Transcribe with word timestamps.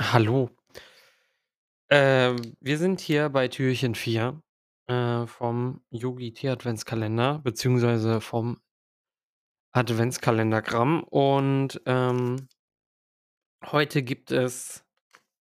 Hallo. 0.00 0.48
Ähm, 1.90 2.54
wir 2.60 2.76
sind 2.78 3.00
hier 3.00 3.30
bei 3.30 3.48
Türchen 3.48 3.94
4, 3.94 4.42
äh, 4.88 5.26
vom 5.26 5.80
Yogi 5.90 6.32
Tee 6.34 6.50
Adventskalender 6.50 7.38
beziehungsweise 7.42 8.20
vom 8.20 8.60
Adventskalendergramm 9.74 11.02
und, 11.04 11.80
ähm 11.86 12.48
heute 13.64 14.02
gibt 14.02 14.30
es 14.30 14.84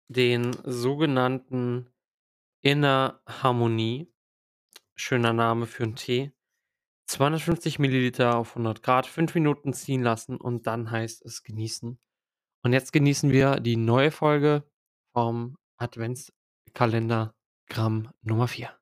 den 0.09 0.52
sogenannten 0.64 1.89
Inner 2.62 3.21
Harmonie. 3.29 4.12
Schöner 4.96 5.32
Name 5.34 5.66
für 5.66 5.84
'n 5.84 5.96
Tee. 5.96 6.32
250 7.07 7.79
Milliliter 7.80 8.36
auf 8.39 8.55
100 8.57 8.82
Grad, 8.82 9.07
5 9.07 9.34
Minuten 9.34 9.73
ziehen 9.75 10.02
lassen 10.02 10.36
und 10.39 10.66
dann 10.68 10.91
heißt 10.91 11.25
es 11.27 11.43
genießen. 11.45 11.98
Und 12.64 12.72
jetzt 12.72 12.92
genießen 12.94 13.30
wir 13.30 13.60
die 13.60 13.76
neue 13.76 14.10
Folge 14.10 14.64
vom 15.12 15.59
Adventskalendergramm 15.77 18.10
Nummer 18.22 18.48
4. 18.48 18.74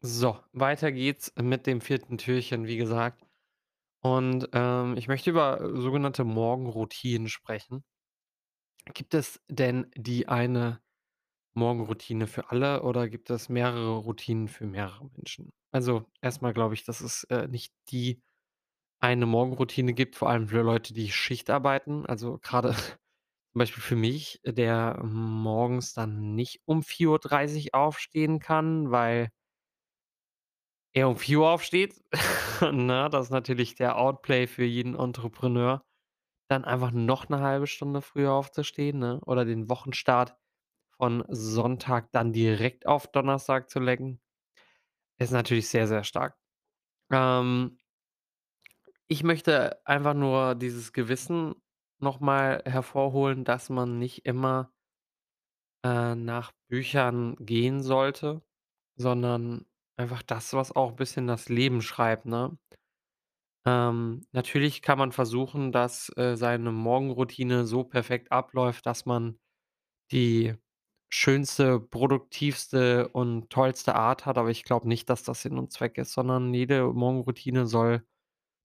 So, 0.00 0.40
weiter 0.52 0.90
geht's 0.90 1.32
mit 1.40 1.68
dem 1.68 1.80
4. 1.80 2.18
Türchen, 2.18 2.66
wie 2.66 2.78
gesagt. 2.78 3.24
Und, 4.02 4.48
ähm, 4.52 4.96
ich 4.96 5.06
möchte 5.06 5.30
über 5.30 5.60
sogenannte 5.80 6.24
Morgenroutinen 6.24 7.28
sprechen. 7.28 7.84
Gibt 8.92 9.14
es 9.14 9.40
denn 9.48 9.88
die 9.96 10.26
eine 10.26 10.82
Morgenroutine 11.54 12.26
für 12.26 12.50
alle 12.50 12.82
oder 12.82 13.08
gibt 13.08 13.30
es 13.30 13.48
mehrere 13.48 13.98
Routinen 13.98 14.48
für 14.48 14.66
mehrere 14.66 15.08
Menschen? 15.14 15.52
Also, 15.70 16.06
erst 16.20 16.42
mal 16.42 16.52
glaube 16.52 16.74
ich, 16.74 16.82
dass 16.82 17.00
es, 17.00 17.22
äh, 17.30 17.46
nicht 17.46 17.72
die 17.92 18.20
eine 19.02 19.26
Morgenroutine 19.26 19.94
gibt, 19.94 20.16
vor 20.16 20.30
allem 20.30 20.48
für 20.48 20.62
Leute, 20.62 20.94
die 20.94 21.12
Schicht 21.12 21.50
arbeiten. 21.50 22.06
Also, 22.06 22.38
grade 22.42 22.70
zum 23.52 23.58
Beispiel 23.60 23.82
für 23.82 23.96
mich, 23.96 24.40
der 24.46 25.02
morgens 25.04 25.94
dann 25.94 26.34
nicht 26.36 26.62
um 26.66 26.82
4:30 26.82 27.74
aufstehen 27.74 28.40
kann, 28.40 28.90
weil 28.92 29.30
er 30.94 31.08
um 31.08 31.16
4 31.16 31.40
aufsteht, 31.40 32.02
ne? 32.72 33.08
Das 33.10 33.26
ist 33.26 33.30
natürlich 33.30 33.74
der 33.74 33.96
Outplay 33.98 34.46
für 34.46 34.64
jeden 34.64 34.94
Entrepreneur, 34.94 35.82
dann 36.48 36.64
einfach 36.64 36.92
noch 36.92 37.28
'ne 37.28 37.40
1/2 37.40 37.66
Stunde 37.66 38.02
früher 38.02 38.32
aufzustehen, 38.32 38.98
ne, 39.00 39.20
oder 39.26 39.44
den 39.46 39.68
Wochenstart 39.70 40.36
von 40.98 41.24
Sonntag 41.30 42.12
dann 42.12 42.32
direkt 42.34 42.86
auf 42.86 43.08
Donnerstag 43.12 43.70
zu 43.70 43.80
legen, 43.80 44.20
ist 45.18 45.32
natürlich 45.32 45.68
sehr, 45.68 45.86
sehr 45.88 46.04
stark. 46.04 46.36
Ähm 47.12 47.78
ich 49.08 49.22
möchte 49.24 49.80
einfach 49.86 50.14
nur 50.14 50.54
dieses 50.54 50.92
Gewissen 50.92 51.54
noch 52.00 52.20
mal 52.20 52.62
hervorholen, 52.64 53.44
dass 53.44 53.68
man 53.70 53.98
nicht 53.98 54.26
immer 54.26 54.72
äh, 55.84 56.14
nach 56.14 56.52
Büchern 56.68 57.36
gehen 57.38 57.82
sollte, 57.82 58.42
sondern 58.96 59.66
einfach 59.96 60.22
das, 60.22 60.52
was 60.54 60.72
auch 60.74 60.92
bisschen 60.92 61.26
das 61.26 61.48
Leben 61.48 61.82
schreibt, 61.82 62.26
ne? 62.26 62.58
Ähm, 63.64 64.26
natürlich 64.32 64.82
kann 64.82 64.98
man 64.98 65.12
versuchen, 65.12 65.70
dass, 65.72 66.10
äh, 66.16 66.36
seine 66.36 66.72
Morgenroutine 66.72 67.64
so 67.64 67.84
perfekt 67.84 68.32
abläuft, 68.32 68.86
dass 68.86 69.06
man 69.06 69.38
die 70.12 70.54
schönste, 71.10 71.80
produktivste 71.80 73.08
und 73.10 73.50
tollste 73.50 73.94
Art 73.96 74.26
hat, 74.26 74.38
aber 74.38 74.50
ich 74.50 74.64
glaube 74.64 74.88
nicht, 74.88 75.10
dass 75.10 75.24
das 75.24 75.42
Sinn 75.42 75.58
und 75.58 75.72
Zweck 75.72 75.98
ist, 75.98 76.12
sondern 76.14 76.54
jede 76.54 76.86
Morgenroutine 76.92 77.66
soll 77.66 78.06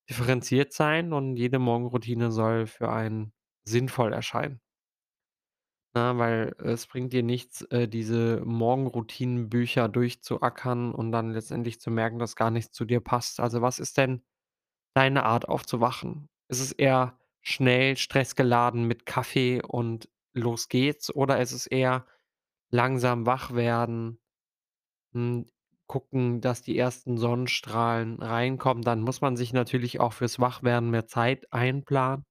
differenziert 0.09 0.73
sein 0.73 1.13
und 1.13 1.35
jede 1.37 1.59
Morgenroutine 1.59 2.31
soll 2.31 2.67
für 2.67 2.89
einen 2.91 3.33
sinnvoll 3.65 4.13
erscheinen. 4.13 4.61
Ne, 5.95 6.17
weil 6.17 6.55
es 6.59 6.85
bringt 6.85 7.13
dir 7.13 7.23
nichts, 7.23 7.61
äh, 7.71 7.87
diese 7.87 8.41
Morgenroutinen-Bücher 8.45 9.87
durchzuackern 9.89 10.93
und 10.93 11.11
dann 11.11 11.31
letztendlich 11.31 11.79
zu 11.79 11.89
merken, 11.91 12.19
dass 12.19 12.35
gar 12.35 12.51
nichts 12.51 12.71
zu 12.73 12.85
dir 12.85 12.99
passt. 12.99 13.39
Also, 13.39 13.61
was 13.61 13.79
ist 13.79 13.97
denn 13.97 14.21
deine 14.95 15.23
Art 15.23 15.49
aufzuwachen? 15.49 16.29
Ist 16.49 16.61
es 16.61 16.71
eher 16.73 17.19
schnell, 17.41 17.97
stressgeladen 17.97 18.85
mit 18.85 19.05
Kaffee 19.05 19.61
und 19.63 20.09
los 20.33 20.69
geht's 20.69 21.13
oder 21.15 21.41
ist 21.41 21.53
es 21.53 21.67
eher 21.67 22.05
langsam 22.71 23.25
wach 23.25 23.53
werden, 23.55 24.19
hm, 25.13 25.45
gucken, 25.87 26.41
dass 26.41 26.61
die 26.61 26.77
ersten 26.77 27.17
Sonnenstrahlen 27.17 28.21
reinkommen? 28.21 28.83
Dann 28.83 29.01
muss 29.01 29.21
man 29.21 29.37
sich 29.37 29.53
natürlich 29.53 29.99
auch 29.99 30.13
fürs 30.13 30.39
Wachwerden 30.39 30.89
mehr 30.91 31.07
Zeit 31.07 31.51
einplanen. 31.53 32.25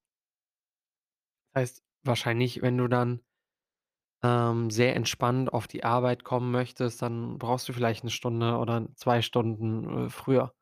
Heißt 1.57 1.83
wahrscheinlich, 2.05 2.63
wenn 2.63 2.79
du 2.79 2.87
dann 2.87 3.21
ähm, 4.23 4.71
sehr 4.71 4.97
entspannt 4.97 5.53
auf 5.53 5.67
die 5.67 5.85
Arbeit 5.85 6.25
kommen 6.25 6.51
möchtest, 6.51 7.03
dann 7.03 7.39
brauchst 7.39 7.69
du 7.69 7.73
vielleicht 7.73 8.05
'ne 8.05 8.11
Stunde 8.11 8.57
oder 8.59 8.89
2 8.97 9.23
Stunden, 9.23 10.07
äh, 10.07 10.11
früher, 10.11 10.55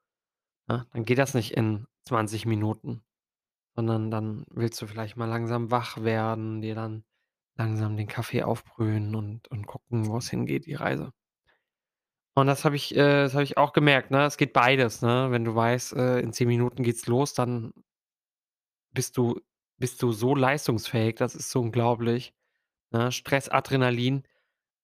ne? 0.69 0.87
Dann 0.93 1.05
geht 1.07 1.19
das 1.19 1.35
nicht 1.35 1.53
in 1.57 1.87
20 2.07 2.47
Minuten, 2.47 3.03
sondern 3.77 4.11
dann 4.11 4.45
willst 4.51 4.83
du 4.83 4.87
vielleicht 4.89 5.17
mal 5.17 5.27
langsam 5.29 5.71
wach 5.71 6.03
werden, 6.03 6.63
dir 6.63 6.75
dann 6.77 7.05
langsam 7.59 7.97
den 7.97 8.09
Kaffee 8.09 8.45
aufbrühen 8.45 9.15
und 9.17 9.49
und 9.51 9.67
gucken, 9.67 10.09
wo's 10.09 10.31
hingeht, 10.31 10.67
die 10.67 10.75
Reise. 10.75 11.13
Und 12.37 12.49
das 12.49 12.65
habe 12.65 12.75
ich 12.77 12.95
äh, 12.97 13.23
das 13.25 13.35
ich 13.37 13.57
auch 13.57 13.73
gemerkt, 13.73 14.11
ne? 14.11 14.25
Es 14.25 14.37
geht 14.37 14.53
beides, 14.53 15.03
ne? 15.03 15.29
Wenn 15.31 15.45
du 15.45 15.55
weißt, 15.55 15.93
äh, 15.95 16.19
in 16.21 16.33
10 16.33 16.49
Minuten 16.49 16.83
geht's 16.83 17.07
los, 17.07 17.33
dann 17.35 17.73
bist 18.93 19.17
du 19.17 19.41
bist 19.79 20.03
du 20.03 20.13
so 20.13 20.35
leistungsfähig, 20.37 21.17
das 21.17 21.35
ist 21.35 21.51
so 21.51 21.61
unglaublich, 21.61 22.33
ne? 22.93 23.13
Stress, 23.13 23.49
Adrenalin, 23.51 24.25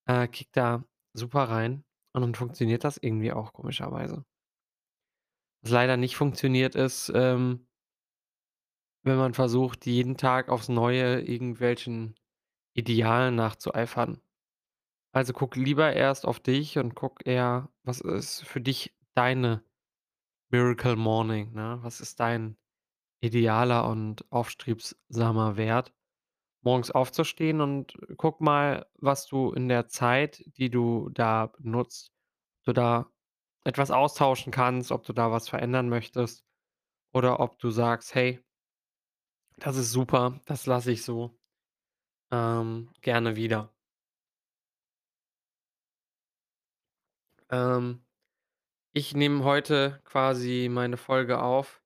äh, 0.07 0.29
kickt 0.29 0.57
da 0.57 0.85
super 1.15 1.45
rein 1.45 1.85
und 2.15 2.23
dann 2.23 2.35
funktioniert 2.37 2.85
das 2.85 2.99
irgendwie 2.99 3.33
auch 3.33 3.53
komischerweise. 3.55 4.25
Was 5.63 5.71
leider 5.73 5.97
nicht 5.97 6.17
funktioniert, 6.17 6.75
ist, 6.75 7.11
ähm 7.15 7.67
wenn 9.03 9.17
man 9.17 9.35
versucht, 9.35 9.87
jeden 9.87 10.17
Tag 10.17 10.49
aufs 10.49 10.69
Neue 10.69 11.21
irgendwelchen 11.21 12.15
Idealen 12.75 13.35
nachzueifern. 13.37 14.21
Also, 15.15 15.33
guck 15.33 15.57
lieber 15.57 15.93
erst 15.93 16.25
auf 16.27 16.39
dich 16.39 16.79
und 16.79 16.95
guck 16.95 17.27
eher, 17.27 17.69
was 17.83 18.01
ist 18.01 18.43
für 18.45 18.61
dich 18.61 18.95
deine 19.15 19.65
Miracle 20.51 20.97
Morning, 20.97 21.53
ne? 21.55 21.79
Was 21.83 22.01
ist 22.01 22.21
dein 22.21 22.59
idealer 23.21 23.89
und 23.89 24.31
aufstrebsamer 24.33 25.57
Wert, 25.57 25.95
morgens 26.63 26.91
aufzustehen 26.93 27.61
und 27.63 27.95
guck 28.19 28.41
mal, 28.41 28.87
was 28.97 29.27
du 29.29 29.53
in 29.53 29.69
der 29.69 29.89
Zeit, 29.89 30.45
die 30.59 30.71
du 30.71 31.11
da 31.11 31.53
nutzt 31.61 32.13
du 32.67 32.73
da 32.75 33.11
etwas 33.65 33.91
austauschen 33.93 34.53
kannst, 34.53 34.93
ob 34.93 35.05
du 35.05 35.13
da 35.15 35.33
was 35.33 35.49
verändern 35.51 35.89
möchtest 35.91 36.45
oder 37.15 37.41
ob 37.41 37.59
du 37.61 37.71
sagst: 37.71 38.15
„Hey“ 38.15 38.43
„das 39.59 39.77
ist 39.77 39.93
super, 39.93 40.41
das 40.47 40.67
lasse 40.67 40.93
ich 40.93 41.05
so, 41.05 41.39
ähm, 42.33 42.91
gerne 43.03 43.37
wieder.“ 43.37 43.73
Ähm, 47.51 48.05
ich 48.95 49.15
nehme 49.15 49.45
heute 49.45 50.01
quasi 50.05 50.69
meine 50.71 50.97
Folge 50.99 51.43
auf, 51.43 51.83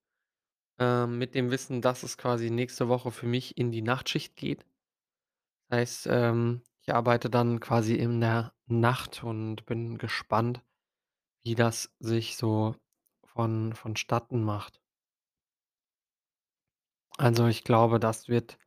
ähm, 0.78 1.18
mit 1.18 1.34
dem 1.34 1.50
Wissen, 1.50 1.82
dass 1.82 2.02
es 2.04 2.18
quasi 2.18 2.50
nächste 2.50 2.88
Woche 2.88 3.10
für 3.12 3.26
mich 3.26 3.58
in 3.58 3.72
die 3.72 3.82
Nachtschicht 3.82 4.36
geht. 4.36 4.66
Heißt, 5.70 6.06
ähm, 6.10 6.62
ich 6.80 6.94
arbeite 6.94 7.28
dann 7.30 7.60
quasi 7.60 7.94
in 7.94 8.20
der 8.20 8.54
Nacht 8.66 9.22
und 9.24 9.66
bin 9.66 9.98
gespannt, 9.98 10.62
wie 11.44 11.54
das 11.56 11.92
sich 12.00 12.36
so 12.36 12.76
von 13.24 13.74
vonstatten 13.74 14.44
macht. 14.44 14.80
Also, 17.18 17.46
ich 17.48 17.64
glaube, 17.64 17.98
das 18.00 18.28
wird, 18.28 18.58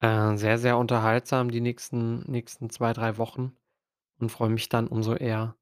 äh, 0.00 0.36
sehr, 0.36 0.58
sehr 0.58 0.78
unterhaltsam 0.78 1.50
die 1.50 1.60
nächsten 1.62 2.20
nächsten 2.30 2.70
2, 2.70 2.92
3 2.94 3.18
Wochen 3.18 3.56
und 4.20 4.30
freue 4.32 4.50
mich 4.50 4.70
dann 4.70 4.88
umso 4.88 5.14
eher, 5.16 5.56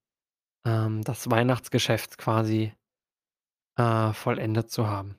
ähm, 0.66 1.02
das 1.02 1.30
Weihnachtsgeschäft 1.30 2.18
quasi 2.18 2.74
äh, 3.78 4.12
vollendet 4.12 4.70
zu 4.70 4.88
haben. 4.88 5.18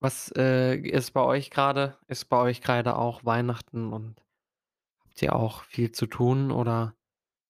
Was, 0.00 0.32
äh, 0.36 0.76
ist 0.76 1.12
bei 1.12 1.22
euch 1.22 1.50
grade? 1.50 1.98
Ist 2.08 2.24
bei 2.30 2.38
euch 2.40 2.62
grade 2.62 2.96
auch 2.96 3.24
Weihnachten 3.24 3.92
und 3.92 4.24
habt 5.04 5.20
ihr 5.22 5.36
auch 5.36 5.62
viel 5.64 5.92
zu 5.92 6.06
tun 6.06 6.50
oder 6.50 6.96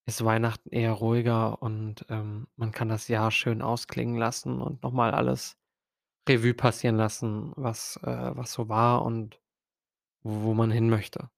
ist 0.07 0.25
Weihnachten 0.25 0.71
eher 0.71 0.93
ruhiger 0.93 1.63
und, 1.63 2.07
ähm, 2.11 2.49
man 2.57 2.73
kann 2.73 2.89
das 2.89 3.09
Jahr 3.09 3.31
schön 3.31 3.63
ausklingen 3.63 4.17
lassen 4.17 4.61
und 4.61 4.83
noch 4.83 4.93
mal 4.93 5.13
alles 5.13 5.57
Revue 6.29 6.55
passieren 6.55 6.97
lassen, 6.97 7.53
was 7.57 7.97
äh, 8.05 8.33
was 8.37 8.53
so 8.53 8.69
war 8.69 9.03
und 9.05 9.41
wo 10.23 10.55
man 10.55 10.71
hin 10.71 10.91
möchte? 10.91 11.31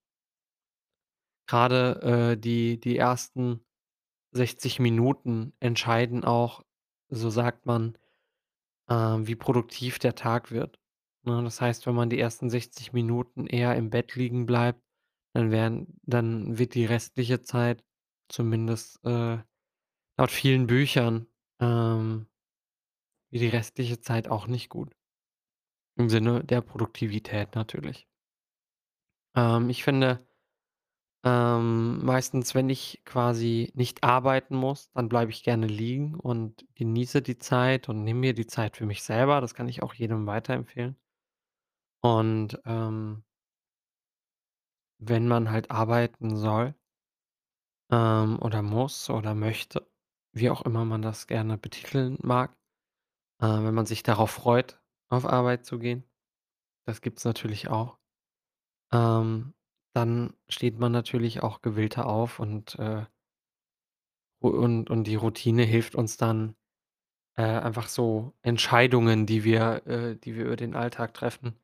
Grade, 1.48 2.32
äh, 2.32 2.36
die 2.38 2.80
die 2.80 2.96
ersten 2.96 3.64
60 4.32 4.80
Minuten 4.80 5.52
entscheiden 5.60 6.24
auch, 6.24 6.62
so 7.08 7.30
sagt 7.30 7.66
man, 7.66 7.98
ähm, 8.88 9.26
wie 9.26 9.36
produktiv 9.36 9.98
der 9.98 10.14
Tag 10.14 10.50
wird. 10.50 10.80
Ne, 11.24 11.42
das 11.44 11.60
heißt, 11.60 11.86
wenn 11.86 11.94
man 11.94 12.10
die 12.10 12.18
ersten 12.20 12.50
60 12.50 12.92
Minuten 12.92 13.46
eher 13.46 13.76
im 13.76 13.90
Bett 13.90 14.16
liegen 14.16 14.46
bleibt, 14.46 14.82
dann 15.34 15.50
werden 15.50 16.00
dann 16.02 16.58
wird 16.58 16.74
die 16.74 16.84
restliche 16.86 17.42
Zeit 17.42 17.84
zumindest, 18.28 19.04
äh, 19.04 19.38
laut 20.18 20.30
vielen 20.30 20.66
Büchern, 20.66 21.26
ähm 21.60 22.26
wird 23.32 23.42
die 23.42 23.48
restliche 23.48 23.98
Zeit 23.98 24.28
auch 24.28 24.46
nicht 24.46 24.68
gut. 24.68 24.94
Im 25.96 26.08
Sinne 26.08 26.44
der 26.44 26.60
Produktivität 26.60 27.54
natürlich. 27.54 28.06
Ähm, 29.34 29.70
ich 29.70 29.82
finde 29.82 30.24
ähm, 31.24 32.04
meistens, 32.04 32.54
wenn 32.54 32.68
ich 32.70 33.02
quasi 33.04 33.70
nicht 33.74 34.02
arbeiten 34.04 34.56
muss, 34.56 34.90
dann 34.92 35.08
bleibe 35.08 35.30
ich 35.30 35.44
gerne 35.44 35.66
liegen 35.66 36.14
und 36.16 36.66
genieße 36.74 37.22
die 37.22 37.38
Zeit 37.38 37.88
und 37.88 38.04
nehme 38.04 38.20
mir 38.20 38.34
die 38.34 38.46
Zeit 38.46 38.76
für 38.76 38.86
mich 38.86 39.02
selber. 39.04 39.40
Das 39.40 39.54
kann 39.54 39.68
ich 39.68 39.82
auch 39.82 39.94
jedem 39.94 40.26
weiterempfehlen. 40.26 40.96
Und, 42.02 42.60
ähm 42.64 43.22
wenn 45.00 45.28
man 45.28 45.50
halt 45.50 45.70
arbeiten 45.70 46.34
soll 46.36 46.74
ähm, 47.90 48.38
oder 48.40 48.62
muss 48.62 49.10
oder 49.10 49.34
möchte, 49.34 49.86
wie 50.32 50.50
auch 50.50 50.62
immer 50.62 50.84
man 50.84 51.02
das 51.02 51.26
gerne 51.26 51.58
betiteln 51.58 52.18
mag, 52.22 52.56
äh, 53.40 53.46
wenn 53.46 53.74
man 53.74 53.86
sich 53.86 54.02
darauf 54.02 54.30
freut, 54.32 54.80
auf 55.10 55.26
Arbeit 55.26 55.66
zu 55.66 55.78
gehen, 55.78 56.04
das 56.86 57.02
gibt's 57.02 57.24
natürlich 57.24 57.68
auch, 57.68 57.98
ähm, 58.92 59.54
dann 59.94 60.34
steht 60.48 60.78
man 60.78 60.92
natürlich 60.92 61.42
auch 61.42 61.62
gewillter 61.62 62.06
auf 62.06 62.38
und, 62.40 62.78
äh 62.78 63.04
und 64.42 64.90
und 64.90 65.04
die 65.04 65.14
Routine 65.14 65.62
hilft 65.62 65.94
uns 65.94 66.16
dann, 66.16 66.56
äh, 67.36 67.42
einfach 67.44 67.88
so 67.88 68.34
Entscheidungen, 68.42 69.26
die 69.26 69.44
wir 69.44 69.86
äh, 69.86 70.16
die 70.16 70.36
wir 70.36 70.46
über 70.46 70.56
den 70.56 70.76
Alltag 70.76 71.14
treffen, 71.14 71.56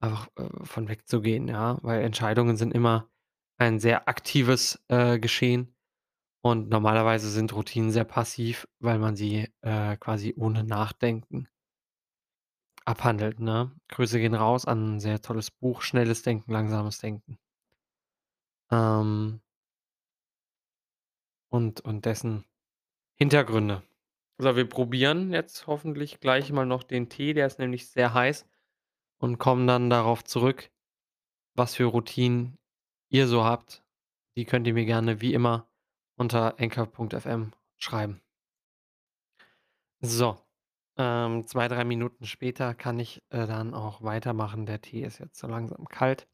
einfach, 0.00 0.28
äh, 0.36 0.48
von 0.64 0.88
wegzugehen, 0.88 1.48
ja? 1.48 1.78
Weil 1.82 2.02
Entscheidungen 2.02 2.56
sind 2.56 2.74
immer 2.74 3.08
ein 3.58 3.80
sehr 3.80 4.08
aktives, 4.08 4.82
äh, 4.88 5.18
Geschehen 5.20 5.74
und 6.42 6.70
normalerweise 6.70 7.30
sind 7.30 7.54
Routinen 7.54 7.92
sehr 7.92 8.04
passiv, 8.04 8.68
weil 8.80 8.98
man 9.00 9.16
sie, 9.16 9.48
äh, 9.62 9.96
quasi 9.98 10.34
ohne 10.38 10.64
Nachdenken 10.64 11.48
abhandelt, 12.86 13.38
ne? 13.38 13.70
Grüße 13.88 14.18
gehen 14.18 14.34
raus 14.34 14.64
an 14.66 14.94
'n 14.96 15.00
sehr 15.00 15.20
tolles 15.22 15.50
Buch, 15.52 15.82
„Schnelles 15.82 16.22
Denken, 16.22 16.50
langsames 16.52 16.98
Denken“. 16.98 17.38
Ähm 18.72 19.40
und 21.50 21.82
und 21.82 22.06
dessen 22.06 22.44
Hintergründe. 23.14 23.82
So, 24.38 24.56
wir 24.56 24.68
probieren 24.68 25.32
jetzt 25.32 25.66
hoffentlich 25.66 26.18
gleich 26.18 26.50
mal 26.50 26.66
noch 26.66 26.82
den 26.82 27.08
Tee, 27.08 27.34
der 27.34 27.46
ist 27.46 27.58
nämlich 27.58 27.88
sehr 27.88 28.14
heiß 28.14 28.46
und 29.18 29.38
kommen 29.38 29.66
dann 29.66 29.90
darauf 29.90 30.24
zurück, 30.24 30.70
was 31.54 31.74
für 31.74 31.84
Routinen 31.84 32.58
ihr 33.10 33.28
so 33.28 33.44
habt. 33.44 33.84
Die 34.36 34.46
könnt 34.46 34.66
ihr 34.66 34.74
mir 34.74 34.86
gerne 34.86 35.20
wie 35.20 35.34
immer 35.34 35.68
unter 36.16 36.58
Anchor.fm 36.58 37.52
schreiben. 37.78 38.22
So, 40.00 40.38
ähm, 40.96 41.46
2, 41.46 41.68
3 41.68 41.84
Minuten 41.84 42.26
später 42.26 42.74
kann 42.74 42.98
ich, 42.98 43.22
äh, 43.30 43.46
dann 43.46 43.74
auch 43.74 44.02
weitermachen. 44.02 44.66
Der 44.66 44.80
Tee 44.80 45.02
ist 45.04 45.18
jetzt 45.18 45.38
so 45.38 45.46
langsam 45.46 45.86
kalt. 45.88 46.26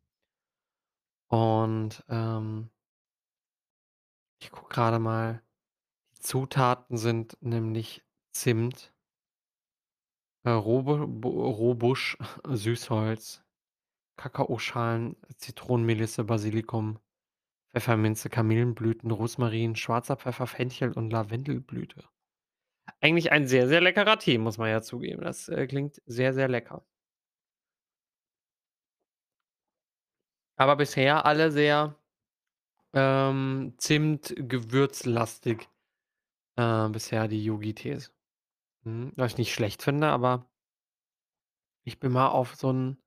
Und, 1.28 2.04
ähm 2.08 2.70
ich 4.40 4.50
gucke 4.50 4.72
grade 4.72 4.98
mal. 4.98 5.42
Die 6.12 6.20
Zutaten 6.20 6.96
sind 6.96 7.36
nämlich 7.40 8.04
Zimt 8.32 8.92
äh, 10.44 10.50
bo 10.60 11.50
Rohbusch, 11.50 12.16
Süßholz, 12.48 13.42
Kakaoschalen, 14.16 15.16
Zitronenmelisse, 15.36 16.24
Basilikum, 16.24 16.98
Pfefferminze, 17.72 18.30
Kamillenblüten, 18.30 19.10
Rosmarin, 19.10 19.76
schwarzer 19.76 20.16
Pfeffer, 20.16 20.46
Fenchel 20.46 20.92
und 20.92 21.10
Lavendelblüte. 21.10 22.04
Eigentlich 23.00 23.32
ein 23.32 23.46
sehr, 23.46 23.68
sehr 23.68 23.80
leckerer 23.80 24.18
Tee, 24.18 24.38
muss 24.38 24.58
man 24.58 24.70
ja 24.70 24.80
zugeben. 24.80 25.22
Das, 25.22 25.48
äh, 25.48 25.66
klingt 25.66 26.00
sehr, 26.06 26.32
sehr 26.32 26.48
lecker. 26.48 26.84
Aber 30.58 30.76
bisher 30.76 31.24
alle 31.24 31.50
sehr, 31.52 31.94
ähm, 32.94 33.74
Zimt-gewürzlastig, 33.78 35.68
äh, 36.56 36.88
bisher 36.90 37.28
die 37.28 37.44
Yogi-Tees. 37.44 38.12
Mhm, 38.84 39.12
was 39.16 39.32
ich 39.32 39.38
nicht 39.38 39.54
schlecht 39.54 39.82
finde, 39.82 40.08
aber 40.08 40.46
ich 41.84 41.98
bin 42.00 42.12
mal 42.12 42.28
auf 42.28 42.54
so 42.56 42.70
'n 42.70 42.98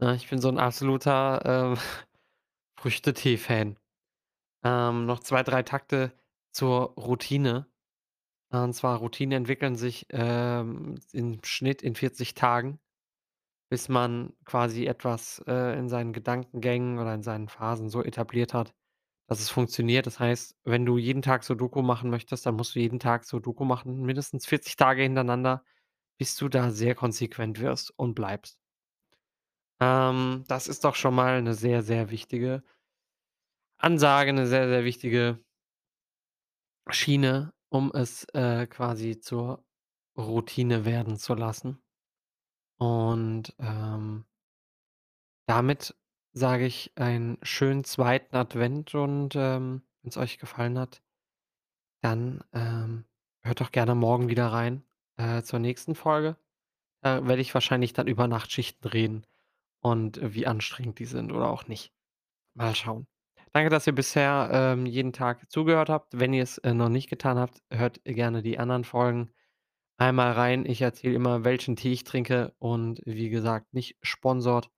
ne, 0.00 0.16
ich 0.16 0.28
bin 0.30 0.40
so 0.40 0.48
'n 0.50 0.58
absoluter, 0.60 1.74
äh, 1.74 1.76
Früchtetee-Fan. 2.80 3.78
Ähm, 4.64 5.06
noch 5.06 5.20
2, 5.20 5.42
3 5.44 5.62
Takte 5.64 6.12
zur 6.52 6.94
Routine. 6.96 7.66
Und 8.50 8.74
zwar 8.74 8.98
Routinen 8.98 9.38
entwickeln 9.38 9.76
sich, 9.76 10.06
ähm, 10.10 10.96
im 11.12 11.40
Schnitt 11.44 11.82
in 11.82 11.94
40 11.96 12.34
Tagen, 12.34 12.80
bis 13.70 13.88
man 13.88 14.32
quasi 14.44 14.86
etwas, 14.86 15.42
äh, 15.46 15.78
in 15.78 15.88
seinen 15.88 16.12
Gedankengängen 16.12 16.98
oder 16.98 17.14
in 17.14 17.22
seinen 17.22 17.48
Phasen 17.48 17.88
so 17.90 18.02
etabliert 18.02 18.54
hat, 18.54 18.74
dass 19.28 19.40
es 19.40 19.50
funktioniert. 19.50 20.06
Das 20.06 20.20
heißt, 20.20 20.56
wenn 20.64 20.86
du 20.86 20.98
jeden 20.98 21.22
Tag 21.22 21.44
Sudoku 21.44 21.82
machen 21.82 22.10
möchtest, 22.10 22.46
dann 22.46 22.56
musst 22.56 22.74
du 22.76 22.80
jeden 22.80 23.00
Tag 23.00 23.24
Sudoku 23.26 23.64
machen, 23.64 24.02
mindestens 24.04 24.46
40 24.46 24.76
Tage 24.76 25.02
hintereinander, 25.04 25.64
bis 26.18 26.36
du 26.36 26.48
da 26.48 26.70
sehr 26.70 26.94
konsequent 26.96 27.60
wirst 27.60 27.92
und 27.98 28.14
bleibst. 28.14 28.54
Ähm, 29.80 30.44
das 30.48 30.66
ist 30.68 30.84
doch 30.84 30.94
schon 30.96 31.14
mal 31.14 31.40
'ne 31.42 31.54
sehr, 31.54 31.82
sehr 31.82 32.10
wichtige 32.10 32.62
Ansage, 33.80 34.32
'ne 34.32 34.46
sehr, 34.46 34.68
sehr 34.68 34.84
wichtige 34.84 35.38
Schiene, 36.90 37.52
um 37.70 37.90
es, 37.94 38.24
äh, 38.34 38.66
quasi 38.66 39.18
zur 39.20 39.64
Routine 40.16 40.84
werden 40.84 41.16
zu 41.16 41.34
lassen. 41.34 41.80
Und, 42.78 43.54
ähm 43.58 44.24
damit 45.48 45.96
sage 46.32 46.64
ich 46.66 46.92
einen 46.96 47.38
schönen 47.42 47.82
2. 47.82 48.36
Advent 48.38 48.94
und, 48.94 49.34
ähm, 49.34 49.82
wenn's 50.02 50.16
euch 50.16 50.38
gefallen 50.38 50.78
hat 50.78 51.02
dann, 52.00 52.42
ähm, 52.52 53.04
hört 53.42 53.60
doch 53.60 53.70
gerne 53.72 53.94
morgen 53.94 54.28
wieder 54.28 54.46
rein, 54.48 54.84
äh, 55.16 55.42
zur 55.42 55.58
nächsten 55.58 55.94
Folge. 55.94 56.36
Da 57.02 57.26
werde 57.26 57.42
ich 57.42 57.54
wahrscheinlich 57.54 57.92
dann 57.92 58.08
über 58.08 58.28
Nachtschichten 58.28 58.88
reden 58.90 59.26
und 59.80 60.20
wie 60.22 60.46
anstrengend 60.46 60.98
die 60.98 61.06
sind 61.06 61.32
oder 61.32 61.50
auch 61.50 61.68
nicht. 61.68 61.92
Mal 62.54 62.74
schauen. 62.74 63.06
Danke, 63.52 63.70
dass 63.70 63.86
ihr 63.86 63.94
bisher, 63.94 64.50
ähm, 64.52 64.86
jeden 64.86 65.12
Tag 65.12 65.50
zugehört 65.50 65.90
habt. 65.90 66.18
Wenn 66.18 66.32
ihr's, 66.34 66.58
äh, 66.58 66.74
noch 66.74 66.88
nicht 66.90 67.10
getan 67.10 67.38
habt, 67.38 67.62
hört 67.72 68.04
gerne 68.04 68.42
die 68.42 68.58
anderen 68.58 68.84
Folgen 68.84 69.30
einmal 69.98 70.32
rein. 70.32 70.64
Ich 70.66 70.80
erzähle 70.82 71.14
immer, 71.14 71.44
welchen 71.44 71.76
Tee 71.76 71.92
ich 71.92 72.04
trinke 72.04 72.54
und 72.58 73.02
wie 73.04 73.28
gesagt, 73.30 73.74
nicht 73.74 73.96
sponsored, 74.02 74.70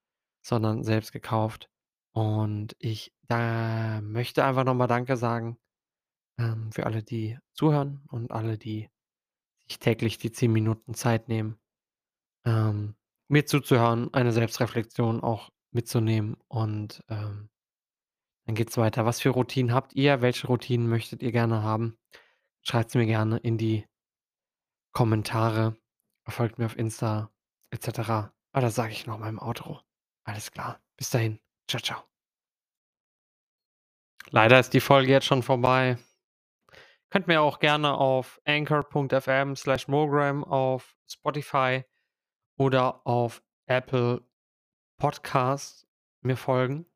sondern 0.43 0.85
selbst 0.85 1.13
gekauft. 1.13 1.71
Und 2.13 2.75
ich, 2.79 3.13
äh, 3.31 4.01
möchte 4.01 4.45
einfach 4.45 4.65
noch 4.65 4.75
mal 4.75 4.89
danke 4.89 5.17
sagen, 5.17 5.59
ähm, 6.39 6.73
für 6.73 6.87
alle, 6.87 7.03
die 7.03 7.39
zuhören 7.55 8.03
und 8.09 8.33
alle, 8.33 8.59
die 8.59 8.89
sich 9.69 9.79
täglich 9.79 10.19
die 10.19 10.33
10 10.33 10.53
Minuten 10.53 10.95
Zeit 10.95 11.29
nehmen, 11.29 11.59
ähm, 12.45 12.97
mir 13.29 13.47
zuzuhören, 13.47 14.13
eine 14.15 14.33
Selbstreflexion 14.33 15.23
auch 15.23 15.51
mitzunehmen 15.73 16.37
und, 16.49 17.05
ähm, 17.09 17.51
dann 18.47 18.55
geht's 18.55 18.77
weiter. 18.77 19.07
Was 19.07 19.21
für 19.21 19.31
Routinen 19.31 19.73
habt 19.75 19.95
ihr? 19.95 20.23
Welche 20.23 20.47
Routinen 20.49 20.89
möchtet 20.89 21.23
ihr 21.23 21.33
gerne 21.33 21.63
haben? 21.63 21.99
Schreibt's 22.63 22.95
mir 22.95 23.07
gerne 23.07 23.39
in 23.39 23.59
die 23.59 23.87
Kommentare, 24.93 25.77
folgt 26.27 26.59
mir 26.59 26.67
auf 26.67 26.77
Insta 26.77 27.31
et 27.71 27.83
cetera. 27.83 28.33
Ah, 28.53 28.61
das 28.61 28.75
sage 28.75 28.93
ich 28.93 29.07
noch 29.07 29.19
mal 29.19 29.29
im 29.29 29.39
Outro. 29.39 29.81
Alles 30.25 30.51
klar. 30.51 30.81
Bis 30.97 31.11
dahin. 31.11 31.41
Tschau, 31.69 31.79
tschau. 31.79 32.05
Leider 34.31 34.61
ist 34.61 34.75
die 34.75 34.81
Folge 34.81 35.13
jetzt 35.13 35.27
schon 35.27 35.43
vorbei. 35.43 35.99
Könnt 37.11 37.27
mir 37.27 37.43
auch 37.43 37.59
gerne 37.59 37.95
auf 37.95 38.41
Anchor.fm/Mogram 38.45 40.45
auf 40.45 40.97
Spotify 41.09 41.85
oder 42.57 43.05
auf 43.07 43.43
Apple 43.67 44.23
Podcasts 44.99 45.89
mir 46.21 46.37
folgen. 46.37 46.87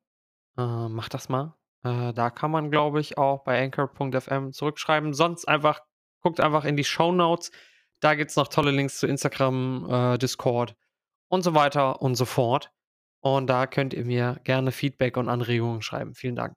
Äh, 0.57 0.87
macht 0.87 1.13
das 1.13 1.27
mal. 1.27 1.57
Äh, 1.83 2.13
da 2.13 2.29
kann 2.29 2.51
man, 2.51 2.71
glaube 2.71 3.01
ich, 3.01 3.17
auch 3.17 3.43
bei 3.43 3.61
Anchor.fm 3.63 4.53
zurückschreiben. 4.53 5.13
Sonst 5.13 5.47
einfach 5.47 5.81
guckt 6.21 6.39
einfach 6.39 6.65
in 6.65 6.77
die 6.77 6.83
Shownotes. 6.83 7.51
Da 8.05 8.13
gibt's 8.13 8.35
noch 8.35 8.49
tolle 8.49 8.69
Links 8.69 8.99
zu 8.99 9.07
Instagram, 9.07 9.87
äh, 9.89 10.17
Discord 10.19 10.75
und 11.27 11.41
so 11.41 11.55
weiter 11.55 12.03
und 12.03 12.13
so 12.13 12.25
fort. 12.25 12.71
Und 13.19 13.47
da 13.47 13.65
könnt 13.65 13.95
ihr 13.95 14.05
mir 14.05 14.39
gerne 14.43 14.71
Feedback 14.71 15.17
und 15.17 15.27
Anregungen 15.27 15.81
schreiben. 15.81 16.13
Vielen 16.13 16.35
Dank. 16.35 16.55